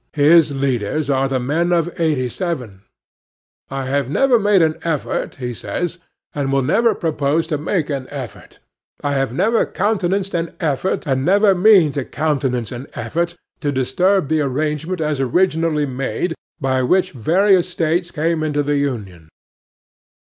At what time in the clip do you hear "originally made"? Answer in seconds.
15.21-16.33